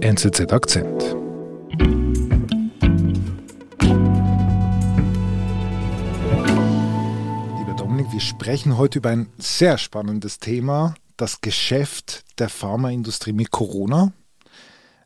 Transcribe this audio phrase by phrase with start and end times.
[0.00, 1.02] NZZ Akzent.
[7.58, 13.50] Lieber Dominik, wir sprechen heute über ein sehr spannendes Thema, das Geschäft der Pharmaindustrie mit
[13.50, 14.12] Corona.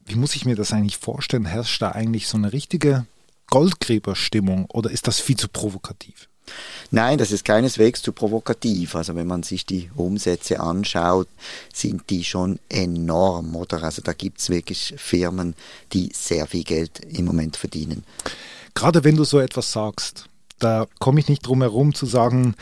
[0.04, 1.46] Wie muss ich mir das eigentlich vorstellen?
[1.46, 3.06] Herrscht da eigentlich so eine richtige
[3.46, 6.28] Goldgräberstimmung oder ist das viel zu provokativ?
[6.94, 8.94] Nein, das ist keineswegs zu provokativ.
[8.94, 11.26] Also wenn man sich die Umsätze anschaut,
[11.72, 13.82] sind die schon enorm, oder?
[13.82, 15.54] Also da gibt es wirklich Firmen,
[15.94, 18.04] die sehr viel Geld im Moment verdienen.
[18.74, 20.26] Gerade wenn du so etwas sagst,
[20.58, 22.56] da komme ich nicht drum herum zu sagen,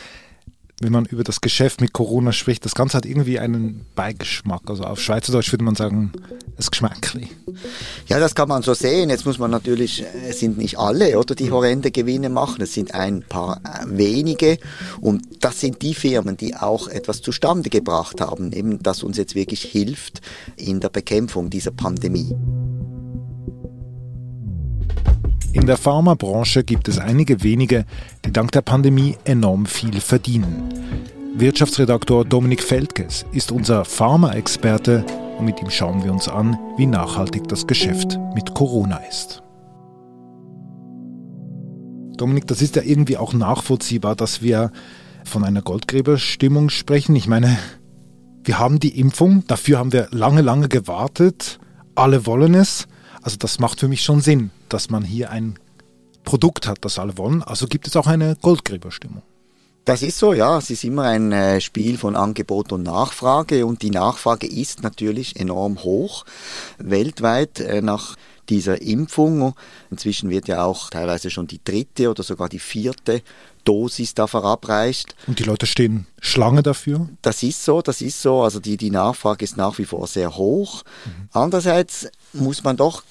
[0.81, 4.63] wenn man über das Geschäft mit Corona spricht, das Ganze hat irgendwie einen Beigeschmack.
[4.65, 6.11] Also auf Schweizerdeutsch würde man sagen,
[6.57, 7.27] es Geschmackli.
[8.07, 9.09] Ja, das kann man so sehen.
[9.09, 12.61] Jetzt muss man natürlich, es sind nicht alle, oder, die horrende Gewinne machen.
[12.61, 14.57] Es sind ein paar äh, wenige.
[14.99, 19.35] Und das sind die Firmen, die auch etwas zustande gebracht haben, eben, das uns jetzt
[19.35, 20.21] wirklich hilft
[20.57, 22.35] in der Bekämpfung dieser Pandemie.
[25.53, 27.85] In der Pharmabranche gibt es einige wenige,
[28.23, 30.69] die dank der Pandemie enorm viel verdienen.
[31.35, 35.05] Wirtschaftsredaktor Dominik Feldges ist unser Pharma-Experte
[35.37, 39.43] und mit ihm schauen wir uns an, wie nachhaltig das Geschäft mit Corona ist.
[42.15, 44.71] Dominik, das ist ja irgendwie auch nachvollziehbar, dass wir
[45.25, 47.13] von einer Goldgräberstimmung sprechen.
[47.17, 47.57] Ich meine,
[48.45, 51.59] wir haben die Impfung, dafür haben wir lange, lange gewartet.
[51.93, 52.87] Alle wollen es.
[53.21, 55.59] Also das macht für mich schon Sinn, dass man hier ein
[56.23, 57.43] Produkt hat, das alle wollen.
[57.43, 59.23] Also gibt es auch eine Goldgräberstimmung.
[59.85, 60.59] Das ist so, ja.
[60.59, 65.39] Es ist immer ein äh, Spiel von Angebot und Nachfrage und die Nachfrage ist natürlich
[65.39, 66.25] enorm hoch
[66.77, 68.15] weltweit äh, nach
[68.49, 69.55] dieser Impfung.
[69.89, 73.23] Inzwischen wird ja auch teilweise schon die dritte oder sogar die vierte
[73.63, 75.15] Dosis da verabreicht.
[75.27, 77.09] Und die Leute stehen Schlange dafür?
[77.21, 78.41] Das ist so, das ist so.
[78.41, 80.83] Also die, die Nachfrage ist nach wie vor sehr hoch.
[81.05, 81.29] Mhm.
[81.31, 83.03] Andererseits muss man doch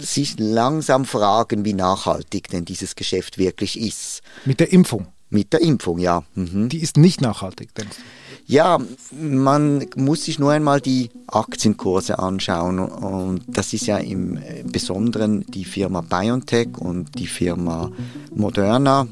[0.00, 4.22] sich langsam fragen, wie nachhaltig denn dieses Geschäft wirklich ist.
[4.44, 5.06] Mit der Impfung?
[5.34, 6.22] Mit der Impfung, ja.
[6.36, 6.68] Mhm.
[6.68, 8.02] Die ist nicht nachhaltig, denkst du?
[8.46, 8.78] Ja,
[9.10, 14.38] man muss sich nur einmal die Aktienkurse anschauen und das ist ja im
[14.70, 17.90] Besonderen die Firma BioNTech und die Firma
[18.32, 19.08] Moderna.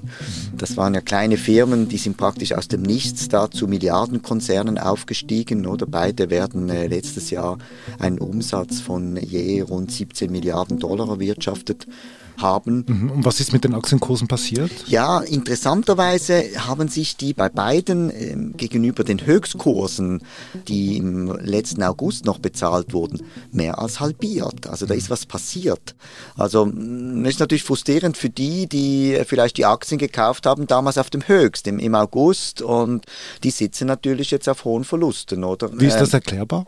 [0.56, 5.66] Das waren ja kleine Firmen, die sind praktisch aus dem Nichts da zu Milliardenkonzernen aufgestiegen
[5.66, 7.58] oder beide werden äh, letztes Jahr
[7.98, 11.88] einen Umsatz von je rund 17 Milliarden Dollar erwirtschaftet
[12.38, 12.84] haben.
[12.86, 13.10] Mhm.
[13.10, 14.70] Und was ist mit den Aktienkursen passiert?
[14.86, 20.22] Ja, interessanterweise haben sich die bei beiden äh, gegenüber den Höchstkursen,
[20.68, 24.66] die im letzten August noch bezahlt wurden, mehr als halbiert.
[24.66, 25.94] Also da ist was passiert.
[26.36, 31.10] Also das ist natürlich frustrierend für die, die vielleicht die Aktien gekauft haben damals auf
[31.10, 33.06] dem Höchst im, im August und
[33.42, 35.70] die sitzen natürlich jetzt auf hohen Verlusten, oder?
[35.78, 36.66] Wie ist das ähm, erklärbar?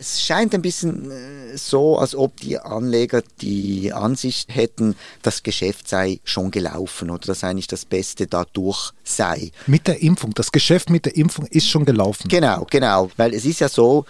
[0.00, 5.88] Es scheint ein bisschen äh, so, als ob die Anleger die Ansicht hätten, das Geschäft
[5.88, 9.52] sei schon gelaufen oder dass eigentlich das Beste dadurch sei.
[9.66, 12.28] Mit der Impfung, das Geschäft mit der Impfung ist schon gelaufen.
[12.28, 14.04] Genau, genau, weil es ist ja so,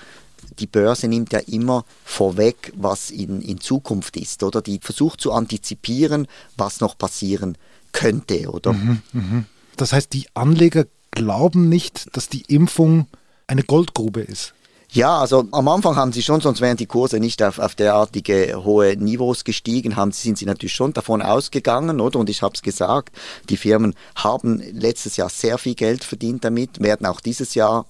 [0.59, 4.63] die Börse nimmt ja immer vorweg, was in, in Zukunft ist, oder?
[4.63, 7.57] Die versucht zu antizipieren, was noch passieren
[7.93, 8.73] könnte, oder?
[8.73, 9.45] Mhm, mh.
[9.77, 13.07] Das heißt, die Anleger glauben nicht, dass die Impfung
[13.47, 14.55] eine Goldgrube ist.
[14.95, 18.63] Ja, also am Anfang haben sie schon, sonst wären die Kurse nicht auf, auf derartige
[18.63, 22.19] hohe Niveaus gestiegen, haben, sind sie natürlich schon davon ausgegangen, oder?
[22.19, 23.17] Und ich habe es gesagt,
[23.49, 27.87] die Firmen haben letztes Jahr sehr viel Geld verdient damit, werden auch dieses Jahr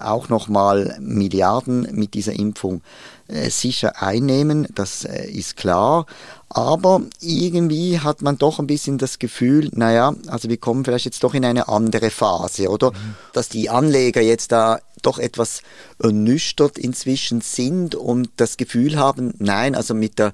[0.00, 2.82] auch nochmal Milliarden mit dieser Impfung
[3.28, 6.06] äh, sicher einnehmen, das äh, ist klar.
[6.48, 11.22] Aber irgendwie hat man doch ein bisschen das Gefühl, naja, also wir kommen vielleicht jetzt
[11.22, 12.90] doch in eine andere Phase, oder?
[12.90, 13.14] Mhm.
[13.32, 15.62] Dass die Anleger jetzt da doch etwas
[16.02, 20.32] ernüchtert inzwischen sind und das Gefühl haben, nein, also mit der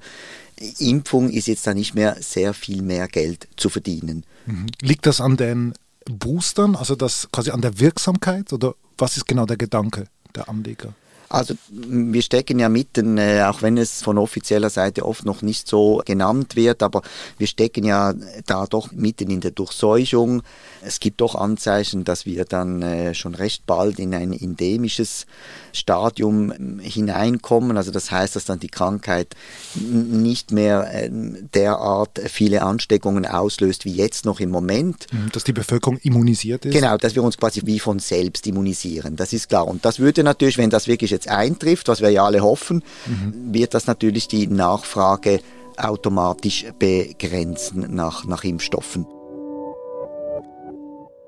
[0.78, 4.25] Impfung ist jetzt da nicht mehr sehr viel mehr Geld zu verdienen.
[4.47, 4.66] Mhm.
[4.82, 9.47] Liegt das an den Boostern, also das quasi an der Wirksamkeit oder was ist genau
[9.47, 10.94] der Gedanke der Anleger?
[11.33, 15.69] Also wir stecken ja mitten, äh, auch wenn es von offizieller Seite oft noch nicht
[15.69, 17.03] so genannt wird, aber
[17.38, 18.15] wir stecken ja
[18.47, 20.43] da doch mitten in der Durchseuchung.
[20.82, 25.27] Es gibt doch Anzeichen, dass wir dann äh, schon recht bald in ein endemisches
[25.73, 27.76] Stadium ähm, hineinkommen.
[27.76, 29.37] Also das heißt, dass dann die Krankheit
[29.76, 31.11] nicht mehr äh,
[31.55, 35.06] derart viele Ansteckungen auslöst wie jetzt noch im Moment.
[35.12, 36.73] Mhm, dass die Bevölkerung immunisiert ist?
[36.73, 39.15] Genau, dass wir uns quasi wie von selbst immunisieren.
[39.15, 39.69] Das ist klar.
[39.69, 43.52] Und das würde natürlich, wenn das wirklich jetzt eintrifft, was wir ja alle hoffen, mhm.
[43.52, 45.40] wird das natürlich die Nachfrage
[45.76, 49.06] automatisch begrenzen nach, nach Impfstoffen.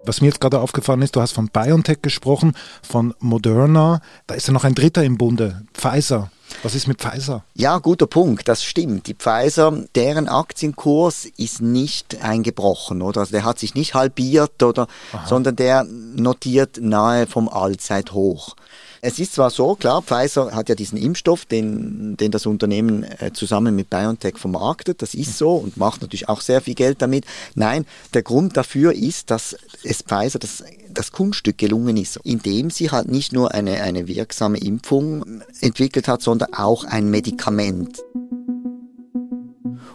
[0.05, 4.49] Was mir jetzt gerade aufgefallen ist, du hast von BioNTech gesprochen, von Moderna, da ist
[4.49, 6.31] ja noch ein dritter im Bunde, Pfizer.
[6.63, 7.45] Was ist mit Pfizer?
[7.55, 9.07] Ja, guter Punkt, das stimmt.
[9.07, 13.21] Die Pfizer, deren Aktienkurs ist nicht eingebrochen, oder?
[13.21, 15.27] Also der hat sich nicht halbiert, oder, Aha.
[15.27, 18.57] sondern der notiert nahe vom Allzeithoch.
[19.05, 23.33] Es ist zwar so, klar, Pfizer hat ja diesen Impfstoff, den, den das Unternehmen äh,
[23.33, 27.25] zusammen mit BioNTech vermarktet, das ist so und macht natürlich auch sehr viel Geld damit.
[27.57, 27.85] Nein,
[28.15, 33.09] der Grund dafür ist, dass es Pfizer das, das Kunststück gelungen ist, indem sie halt
[33.09, 37.99] nicht nur eine, eine wirksame Impfung entwickelt hat, sondern auch ein Medikament.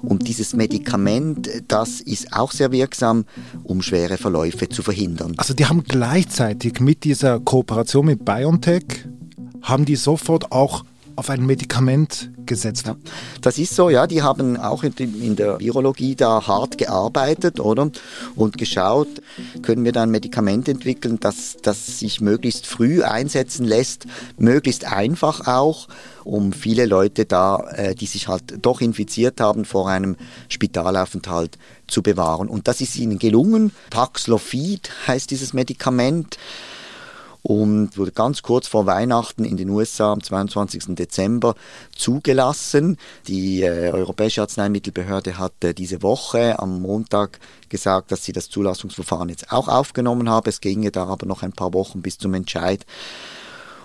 [0.07, 3.25] Und dieses Medikament, das ist auch sehr wirksam,
[3.63, 5.33] um schwere Verläufe zu verhindern.
[5.36, 9.06] Also die haben gleichzeitig mit dieser Kooperation mit BioNTech,
[9.62, 10.86] haben die sofort auch
[11.17, 12.91] auf ein Medikament gesetzt.
[13.41, 14.05] Das ist so, ja.
[14.05, 17.89] Die haben auch in der Virologie da hart gearbeitet, oder?
[18.35, 19.07] Und geschaut,
[19.63, 24.05] können wir da ein Medikament entwickeln, das, das sich möglichst früh einsetzen lässt,
[24.37, 25.87] möglichst einfach auch,
[26.23, 30.17] um viele Leute da, äh, die sich halt doch infiziert haben, vor einem
[30.49, 32.47] Spitalaufenthalt zu bewahren.
[32.47, 33.71] Und das ist ihnen gelungen.
[33.89, 36.37] Paxlovid heißt dieses Medikament
[37.47, 40.95] und wurde ganz kurz vor Weihnachten in den USA am 22.
[40.95, 41.55] Dezember
[41.95, 42.97] zugelassen.
[43.29, 47.39] Die äh, Europäische Arzneimittelbehörde hat äh, diese Woche am Montag
[47.69, 50.49] gesagt, dass sie das Zulassungsverfahren jetzt auch aufgenommen habe.
[50.49, 52.85] Es ginge da aber noch ein paar Wochen bis zum Entscheid.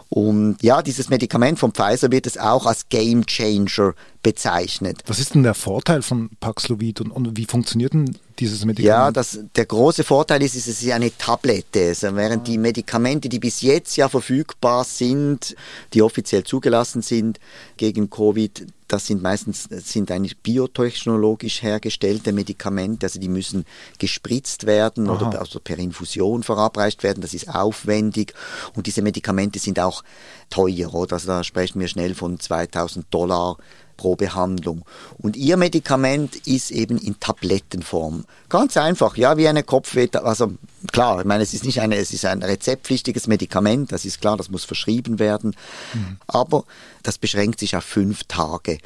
[0.08, 3.94] Und ja, dieses Medikament von Pfizer wird es auch als Game Changer
[4.24, 5.04] bezeichnet.
[5.06, 8.88] Was ist denn der Vorteil von Paxlovid und, und wie funktioniert denn dieses Medikament?
[8.88, 11.88] Ja, das, der große Vorteil ist, es ist eine Tablette.
[11.88, 15.54] Also während die Medikamente, die bis jetzt ja verfügbar sind,
[15.94, 17.38] die offiziell zugelassen sind
[17.76, 23.64] gegen Covid, das sind meistens sind eigentlich biotechnologisch hergestellte Medikamente, also die müssen
[23.98, 25.28] gespritzt werden Aha.
[25.28, 27.22] oder also per Infusion verabreicht werden.
[27.22, 28.34] Das ist aufwendig
[28.74, 30.04] und diese Medikamente sind auch
[30.50, 31.14] teuer, oder?
[31.14, 33.56] Also da sprechen wir schnell von 2000 Dollar
[33.96, 34.84] pro Behandlung.
[35.18, 38.24] Und ihr Medikament ist eben in Tablettenform.
[38.48, 40.08] Ganz einfach, ja, wie eine Kopfweh.
[40.12, 40.54] Also
[40.90, 44.36] klar, ich meine, es ist nicht eine, es ist ein rezeptpflichtiges Medikament, das ist klar,
[44.36, 45.54] das muss verschrieben werden.
[45.94, 46.16] Mhm.
[46.26, 46.64] Aber
[47.02, 48.78] das beschränkt sich auf fünf Tage.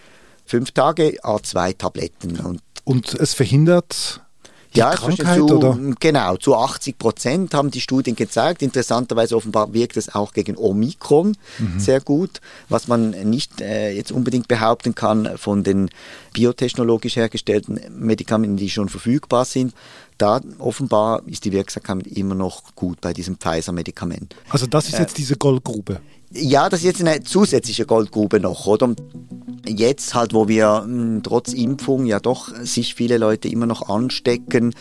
[0.46, 2.38] Fünf Tage, A2 Tabletten.
[2.40, 4.20] Und, und es verhindert
[4.76, 5.78] ja, Krankheit, zu, oder?
[6.00, 8.62] Genau, zu 80 Prozent haben die Studien gezeigt.
[8.62, 11.80] Interessanterweise offenbar wirkt es auch gegen Omikron mhm.
[11.80, 15.90] sehr gut, was man nicht äh, jetzt unbedingt behaupten kann von den
[16.32, 19.72] biotechnologisch hergestellten Medikamenten, die schon verfügbar sind.
[20.18, 24.34] Da offenbar ist die Wirksamkeit immer noch gut bei diesem Pfizer-Medikament.
[24.48, 26.00] Also das ist äh, jetzt diese Goldgrube.
[26.32, 28.94] Ja, das ist jetzt eine zusätzliche Goldgrube noch, oder?
[29.68, 33.88] Jetzt halt, wo wir mh, hm, trotz Impfung ja doch sich viele Leute immer noch
[33.88, 34.74] anstecken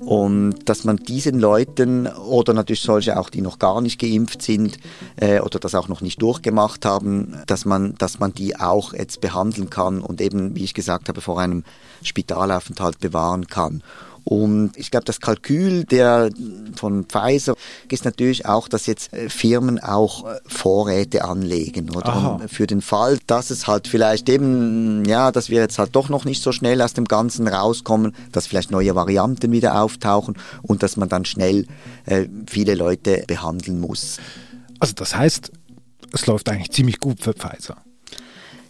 [0.00, 4.78] und dass man diesen Leuten oder natürlich solche auch, die noch gar nicht geimpft sind
[5.16, 9.20] äh, oder das auch noch nicht durchgemacht haben, dass man, dass man die auch jetzt
[9.20, 11.64] behandeln kann und eben, wie ich gesagt habe, vor einem
[12.02, 13.82] Spitalaufenthalt bewahren kann.
[14.28, 16.30] Und ich glaube, das Kalkül der
[16.74, 17.54] von Pfizer
[17.88, 23.20] ist natürlich auch, dass jetzt äh, Firmen auch äh, Vorräte anlegen oder für den Fall,
[23.28, 26.82] dass es halt vielleicht eben ja, dass wir jetzt halt doch noch nicht so schnell
[26.82, 31.64] aus dem Ganzen rauskommen, dass vielleicht neue Varianten wieder auftauchen und dass man dann schnell
[32.06, 34.18] äh, viele Leute behandeln muss.
[34.80, 35.52] Also das heißt,
[36.12, 37.76] es läuft eigentlich ziemlich gut für Pfizer.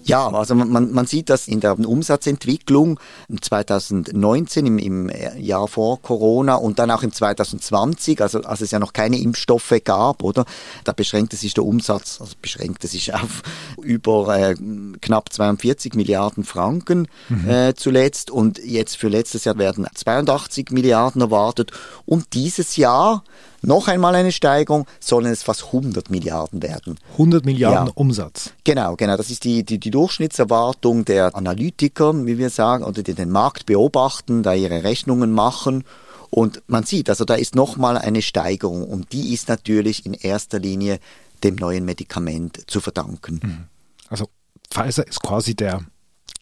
[0.07, 3.01] Ja, also man, man sieht das in der Umsatzentwicklung
[3.41, 8.79] 2019 im, im Jahr vor Corona und dann auch im 2020, also als es ja
[8.79, 10.45] noch keine Impfstoffe gab, oder?
[10.85, 13.43] Da beschränkte sich der Umsatz, also beschränkte sich auf
[13.83, 14.55] über äh,
[15.01, 17.49] knapp 42 Milliarden Franken mhm.
[17.49, 21.73] äh, zuletzt und jetzt für letztes Jahr werden 82 Milliarden erwartet
[22.05, 23.25] und dieses Jahr
[23.63, 26.99] noch einmal eine Steigerung, sollen es fast 100 Milliarden werden.
[27.13, 27.93] 100 Milliarden ja.
[27.95, 28.53] Umsatz.
[28.65, 29.17] Genau, genau.
[29.17, 33.67] Das ist die, die, die Durchschnittserwartung der Analytiker, wie wir sagen, oder die den Markt
[33.67, 35.85] beobachten, da ihre Rechnungen machen.
[36.31, 40.59] Und man sieht, also da ist nochmal eine Steigerung und die ist natürlich in erster
[40.59, 40.99] Linie
[41.45, 43.41] dem neuen Medikament zu verdanken.
[43.43, 43.65] Mhm.
[44.09, 44.29] Also
[44.71, 45.83] Pfizer ist quasi der,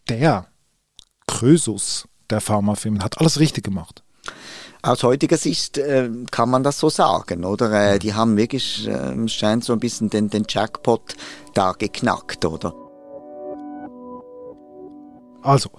[0.08, 0.46] der
[1.26, 4.03] Krösus der Pharmafirmen, hat alles richtig gemacht.
[4.82, 7.94] Aus heutiger Sicht äh, kann man das so sagen, oder?
[7.94, 11.16] Äh, die haben wirklich, äh, scheint so ein bisschen den, den Jackpot
[11.54, 12.74] da geknackt, oder?
[15.42, 15.70] Also,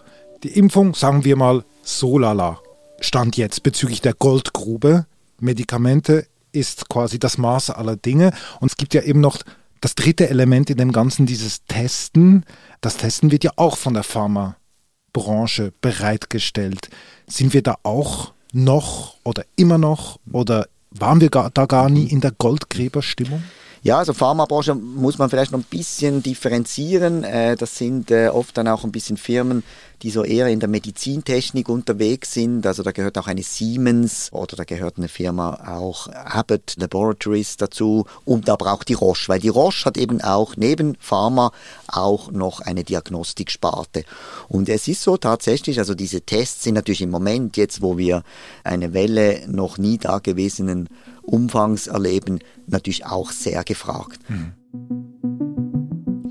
[0.43, 2.59] die Impfung, sagen wir mal, so lala.
[2.99, 5.05] Stand jetzt bezüglich der Goldgrube.
[5.39, 8.31] Medikamente ist quasi das Maß aller Dinge.
[8.59, 9.39] Und es gibt ja eben noch
[9.81, 12.45] das dritte Element in dem Ganzen, dieses Testen.
[12.81, 16.89] Das Testen wird ja auch von der Pharmabranche bereitgestellt.
[17.27, 22.21] Sind wir da auch noch oder immer noch oder waren wir da gar nie in
[22.21, 23.43] der Goldgräberstimmung?
[23.83, 27.23] Ja, also Pharmabranche muss man vielleicht noch ein bisschen differenzieren.
[27.23, 29.63] Äh, das sind äh, oft dann auch ein bisschen Firmen,
[30.05, 32.67] die so eher in der Medizintechnik unterwegs sind.
[32.67, 38.05] Also da gehört auch eine Siemens oder da gehört eine Firma auch Abbott Laboratories dazu
[38.23, 41.51] und aber auch die Roche, weil die Roche hat eben auch neben Pharma
[41.87, 44.03] auch noch eine Diagnostiksparte.
[44.47, 48.21] Und es ist so tatsächlich, also diese Tests sind natürlich im Moment jetzt, wo wir
[48.63, 50.87] eine Welle noch nie dagewesenen
[51.23, 54.19] Umfangs erleben, natürlich auch sehr gefragt.
[54.29, 54.51] Mhm.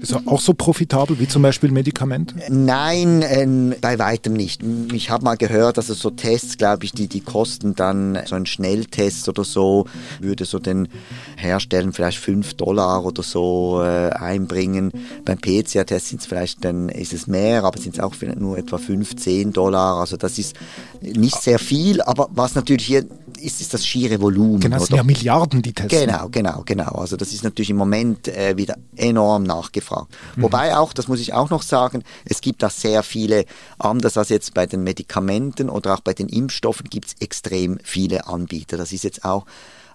[0.04, 2.34] Ist auch so profitabel wie zum Beispiel Medikamente?
[2.50, 4.61] Nein, äh, bei weitem nicht.
[4.92, 8.34] Ich habe mal gehört, dass es so Tests, glaube ich, die, die kosten dann, so
[8.34, 9.87] ein Schnelltest oder so,
[10.20, 10.88] würde so den
[11.37, 14.92] Herstellen vielleicht 5 Dollar oder so äh, einbringen.
[15.25, 18.76] Beim PCR-Test sind es vielleicht, dann ist es mehr, aber sind es auch nur etwa
[18.76, 20.00] 15 Dollar.
[20.00, 20.54] Also das ist
[21.00, 23.06] nicht sehr viel, aber was natürlich hier
[23.44, 24.60] ist, ist das schiere Volumen.
[24.60, 26.06] Genau, das sind ja Milliarden, die testen.
[26.06, 26.92] Genau, genau, genau.
[26.92, 30.14] Also das ist natürlich im Moment äh, wieder enorm nachgefragt gefragt.
[30.36, 30.42] Mhm.
[30.42, 33.44] Wobei auch, das muss ich auch noch sagen, es gibt da sehr viele,
[33.78, 38.26] anders als jetzt bei den Medikamenten oder auch bei den Impfstoffen, gibt es extrem viele
[38.26, 38.76] Anbieter.
[38.76, 39.44] Das ist jetzt auch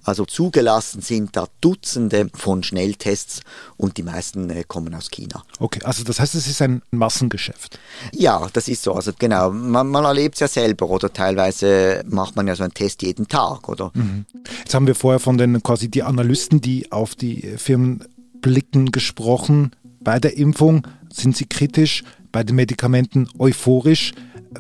[0.04, 3.42] also zugelassen sind da Dutzende von Schnelltests
[3.78, 5.44] und die meisten äh, kommen aus China.
[5.60, 7.80] Okay, also das heißt, es ist ein Massengeschäft.
[8.14, 8.94] Ja, das ist so.
[8.94, 12.74] Also genau, man, man erlebt es ja selber oder teilweise macht man ja so einen
[12.74, 13.92] Test jeden Tag, oder?
[13.94, 14.26] Mhm.
[14.60, 18.04] Jetzt haben wir vorher von den quasi die Analysten, die auf die Firmen
[18.42, 19.72] blicken, gesprochen.
[20.00, 24.14] Bei der Impfung sind Sie kritisch, bei den Medikamenten euphorisch.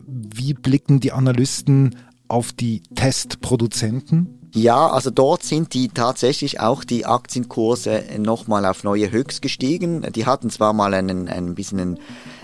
[0.05, 1.95] Wie blicken die Analysten
[2.27, 4.38] auf die Testproduzenten?
[4.53, 10.05] Ja, also dort sind die tatsächlich auch die Aktienkurse nochmal auf neue Höchst gestiegen.
[10.13, 11.99] Die hatten zwar mal einen, ein bisschen einen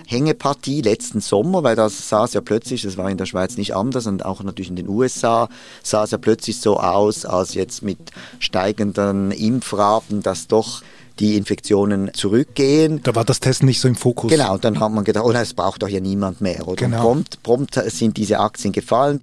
[0.06, 3.74] Hängepartie letzten Sommer, weil das sah es ja plötzlich, das war in der Schweiz nicht
[3.74, 5.48] anders und auch natürlich in den USA
[5.82, 7.98] sah es ja plötzlich so aus, als jetzt mit
[8.38, 10.82] steigenden Impfraten, dass doch
[11.18, 13.00] die Infektionen zurückgehen.
[13.02, 14.30] Da war das Testen nicht so im Fokus.
[14.30, 16.68] Genau, und dann hat man gedacht, oh nein, es braucht doch ja niemand mehr.
[16.68, 16.76] Oder?
[16.76, 17.00] Genau.
[17.00, 19.22] Prompt, prompt sind diese Aktien gefallen.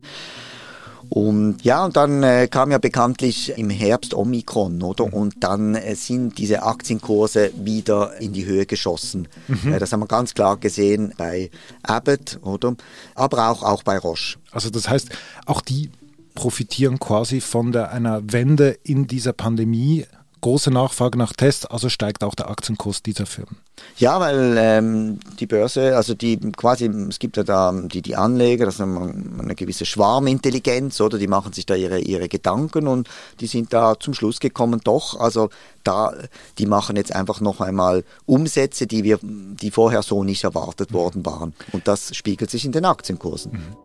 [1.13, 5.05] Und ja, und dann äh, kam ja bekanntlich im Herbst Omikron, oder?
[5.05, 5.13] Mhm.
[5.13, 9.27] Und dann äh, sind diese Aktienkurse wieder in die Höhe geschossen.
[9.48, 9.74] Mhm.
[9.74, 11.51] Äh, das haben wir ganz klar gesehen bei
[11.84, 12.75] Abbott, oder?
[13.13, 14.39] Aber auch, auch bei Roche.
[14.51, 15.10] Also das heißt,
[15.46, 15.91] auch die
[16.34, 20.08] profitieren quasi von der, einer Wende in dieser Pandemie
[20.44, 23.58] große Nachfrage nach Tests, also steigt auch der Aktienkurs dieser Firmen.
[23.98, 28.66] Ja, weil ähm, die Börse, also die quasi, es gibt ja da die, die Anleger,
[28.66, 33.10] das ist eine gewisse Schwarmintelligenz, oder die machen sich da ihre, ihre Gedanken und
[33.40, 35.50] die sind da zum Schluss gekommen, doch, also
[35.84, 36.14] da,
[36.58, 40.96] die machen jetzt einfach noch einmal Umsätze, die wir, die vorher so nicht erwartet mhm.
[40.96, 41.54] worden waren.
[41.72, 43.54] Und das spiegelt sich in den Aktienkursen.
[43.54, 43.78] Mhm.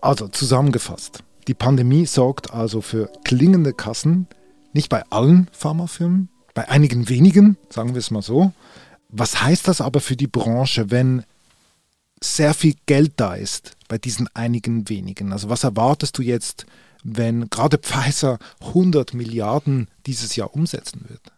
[0.00, 1.22] Also zusammengefasst.
[1.48, 4.26] Die Pandemie sorgt also für klingende Kassen,
[4.72, 8.52] nicht bei allen Pharmafirmen, bei einigen wenigen, sagen wir es mal so.
[9.08, 11.22] Was heißt das aber für die Branche, wenn
[12.20, 15.32] sehr viel Geld da ist bei diesen einigen wenigen?
[15.32, 16.66] Also was erwartest du jetzt,
[17.04, 21.35] wenn gerade Pfizer 100 Milliarden dieses Jahr umsetzen wird?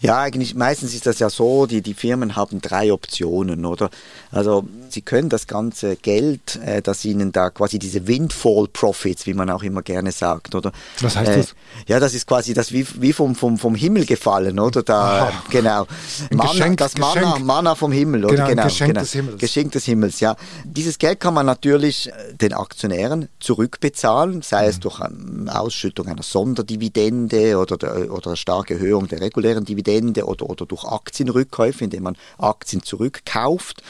[0.00, 3.90] Ja, eigentlich meistens ist das ja so, die, die Firmen haben drei Optionen, oder?
[4.30, 9.34] Also sie können das ganze Geld, äh, das ihnen da quasi diese Windfall Profits, wie
[9.34, 10.72] man auch immer gerne sagt, oder?
[11.00, 11.54] Was heißt äh, das?
[11.86, 14.82] Ja, das ist quasi das wie, wie vom, vom, vom Himmel gefallen, oder?
[14.82, 15.42] Da, Aha.
[15.50, 15.86] genau.
[16.30, 17.40] Manna, Geschenk, das Geschenk.
[17.44, 18.34] Manna vom Himmel, oder?
[18.34, 19.00] Genau, genau Geschenk genau.
[19.00, 19.38] des Himmels.
[19.38, 20.36] Geschenk des Himmels, ja.
[20.64, 24.68] Dieses Geld kann man natürlich äh, den Aktionären zurückbezahlen, sei mhm.
[24.70, 30.26] es durch eine Ausschüttung einer Sonderdividende oder, der, oder eine starke Erhöhung der regulären Dividende
[30.26, 33.82] oder, oder durch Aktienrückkäufe, indem man Aktien zurückkauft.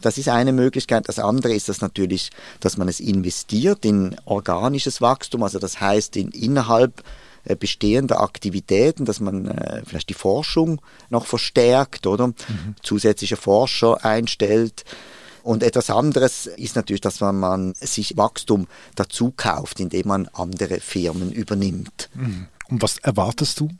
[0.00, 1.08] Das ist eine Möglichkeit.
[1.08, 6.16] Das andere ist das natürlich, dass man es investiert in organisches Wachstum, also das heißt
[6.16, 7.02] in innerhalb
[7.44, 12.74] äh, bestehender Aktivitäten, dass man äh, vielleicht die Forschung noch verstärkt oder mhm.
[12.82, 14.84] zusätzliche Forscher einstellt.
[15.42, 20.80] Und etwas anderes ist natürlich, dass man, man sich Wachstum dazu kauft, indem man andere
[20.80, 22.10] Firmen übernimmt.
[22.14, 22.48] Mhm.
[22.68, 23.70] Und was erwartest du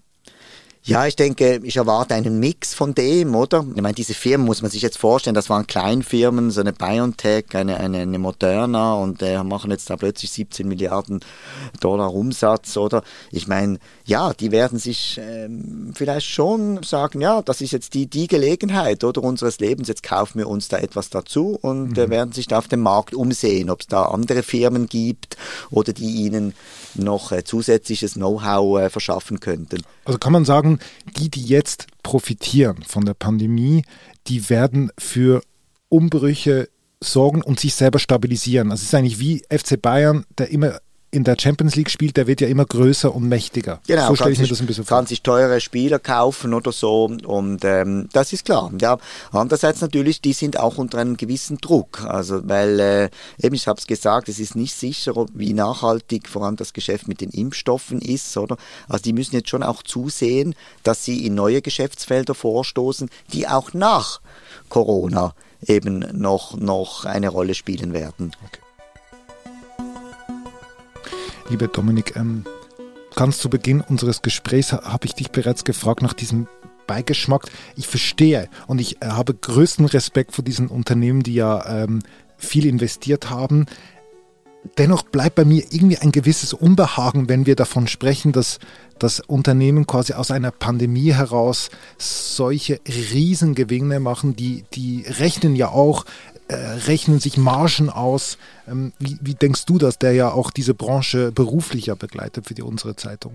[0.89, 3.63] ja, ich denke, ich erwarte einen Mix von dem, oder?
[3.75, 7.45] Ich meine, diese Firmen muss man sich jetzt vorstellen, das waren Kleinfirmen, so eine BioNTech,
[7.53, 11.21] eine, eine, eine Moderna und äh, machen jetzt da plötzlich 17 Milliarden
[11.81, 13.03] Dollar Umsatz, oder?
[13.31, 18.07] Ich meine, ja, die werden sich ähm, vielleicht schon sagen, ja, das ist jetzt die,
[18.07, 19.23] die Gelegenheit, oder?
[19.23, 22.13] Unseres Lebens, jetzt kaufen wir uns da etwas dazu und äh, mhm.
[22.13, 25.37] äh, werden sich da auf dem Markt umsehen, ob es da andere Firmen gibt
[25.71, 26.55] oder die ihnen
[26.95, 29.83] noch äh, zusätzliches Know-how äh, verschaffen könnten.
[30.09, 30.79] Also kann man sagen,
[31.19, 33.85] die, die jetzt profitieren von der Pandemie,
[34.27, 35.43] die werden für
[35.91, 38.71] Umbrüche sorgen und sich selber stabilisieren.
[38.71, 40.79] Also es ist eigentlich wie FC Bayern, der immer
[41.11, 43.81] in der Champions League spielt, der wird ja immer größer und mächtiger.
[43.87, 44.99] Genau, so stelle ich mir das ein bisschen vor.
[44.99, 48.71] Kann sich teure Spieler kaufen oder so und ähm, das ist klar.
[48.81, 48.99] Ja,
[49.33, 53.11] andererseits natürlich, die sind auch unter einem gewissen Druck, also weil äh,
[53.41, 57.09] eben ich habe es gesagt, es ist nicht sicher, wie nachhaltig vor allem das Geschäft
[57.09, 58.59] mit den Impfstoffen ist, oder?
[58.87, 63.73] Also die müssen jetzt schon auch zusehen, dass sie in neue Geschäftsfelder vorstoßen, die auch
[63.73, 64.21] nach
[64.69, 65.35] Corona
[65.67, 68.33] eben noch noch eine Rolle spielen werden.
[68.45, 68.61] Okay.
[71.49, 72.45] Lieber Dominik, ähm,
[73.15, 76.47] ganz zu Beginn unseres Gesprächs habe ich dich bereits gefragt nach diesem
[76.87, 77.47] Beigeschmack.
[77.75, 82.01] Ich verstehe und ich äh, habe größten Respekt vor diesen Unternehmen, die ja ähm,
[82.37, 83.67] viel investiert haben.
[84.77, 88.59] Dennoch bleibt bei mir irgendwie ein gewisses Unbehagen, wenn wir davon sprechen, dass
[88.99, 94.37] das Unternehmen quasi aus einer Pandemie heraus solche Riesengewinne machen.
[94.37, 96.05] Die, die rechnen ja auch
[96.49, 98.39] äh, rechnen sich Margen aus.
[98.67, 102.63] Ähm, wie, wie denkst du das, der ja auch diese Branche beruflicher begleitet für die
[102.63, 103.35] unsere Zeitung?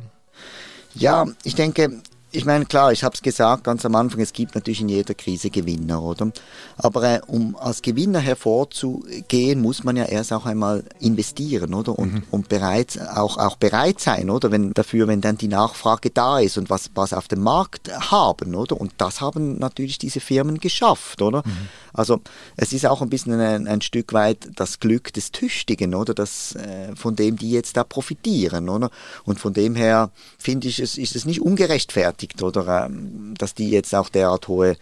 [0.96, 2.01] Ja, ich denke,
[2.36, 5.13] ich meine, klar, ich habe es gesagt ganz am Anfang, es gibt natürlich in jeder
[5.13, 6.32] Krise Gewinner, oder?
[6.78, 11.98] Aber äh, um als Gewinner hervorzugehen, muss man ja erst auch einmal investieren, oder?
[11.98, 12.24] Und, mhm.
[12.32, 14.50] und bereit, auch, auch bereit sein, oder?
[14.50, 18.56] Wenn dafür, wenn dann die Nachfrage da ist und was, was auf dem Markt haben,
[18.56, 18.82] oder?
[18.82, 21.44] Und das haben natürlich diese Firmen geschafft, oder?
[21.46, 21.70] Mhm.
[21.94, 22.20] Also
[22.58, 26.16] es ist auch ein bisschen ein, ein, Stück weit das Glück des Tüchtigen, oder?
[26.16, 28.90] Das, äh, von dem die jetzt da profitieren, oder?
[29.24, 30.10] Und von dem her
[30.40, 34.48] finde ich, es ist es nicht ungerechtfertigt berechtigt, oder ähm, dass die jetzt auch derart
[34.48, 34.75] hohe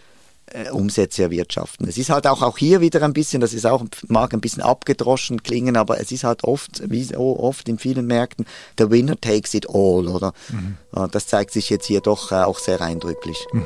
[0.48, 1.88] äh, Umsätze erwirtschaften.
[1.88, 4.64] Es ist halt auch, auch hier wieder ein bisschen, das ist auch, mag ein bisschen
[4.64, 8.46] abgedroschen klingen, aber es ist halt oft, wie so oft in vielen Märkten,
[8.78, 10.34] the winner takes it all, oder?
[10.50, 10.78] Mhm.
[11.12, 13.38] Das zeigt sich jetzt hier doch äh, auch sehr eindrücklich.
[13.54, 13.66] Mhm.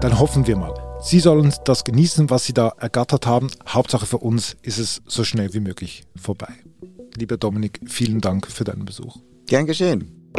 [0.00, 0.74] Dann hoffen wir mal.
[1.00, 3.50] Sie sollen das genießen, was Sie da ergattert haben.
[3.66, 6.52] Hauptsache für uns ist es so schnell wie möglich vorbei.
[7.16, 9.18] Lieber Dominik, vielen Dank für deinen Besuch.
[9.46, 10.30] Gern geschehen.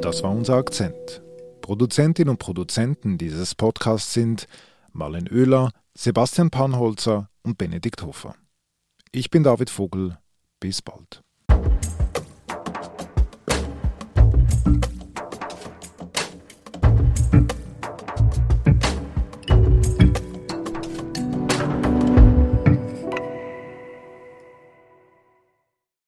[0.00, 1.22] Das war unser Akzent.
[1.60, 4.46] Produzentin und Produzenten dieses Podcasts sind
[4.92, 8.34] Marlen Oehler, Sebastian Panholzer und Benedikt Hofer.
[9.12, 10.18] Ich bin David Vogel.
[10.58, 11.22] Bis bald.